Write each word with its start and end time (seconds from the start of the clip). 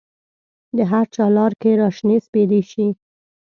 د 0.77 0.79
هرچا 0.91 1.25
لار 1.35 1.53
کې 1.61 1.71
را 1.79 1.89
شنې 1.97 2.17
سپیدې 2.25 2.61
شي 2.71 2.87